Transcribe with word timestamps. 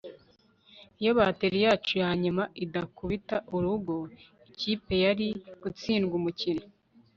iyo 1.01 1.11
batteri 1.17 1.57
yacu 1.65 1.91
ya 2.03 2.09
nyuma 2.21 2.43
idakubita 2.65 3.35
urugo, 3.55 3.95
ikipe 4.49 4.93
yari 5.05 5.27
gutsindwa 5.61 6.13
umukino 6.19 6.63